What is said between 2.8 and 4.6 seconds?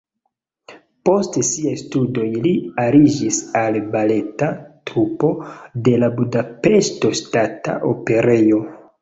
aliĝis al baleta